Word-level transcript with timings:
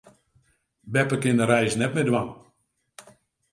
Beppe 0.93 1.17
kin 1.21 1.37
de 1.39 1.45
reis 1.51 1.73
net 1.77 1.93
mear 1.93 2.07
dwaan. 2.09 2.29